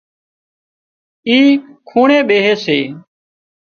اِي 1.27 1.39
کونڻي 1.87 2.19
ٻيهي 2.27 2.53
سي 2.65 2.79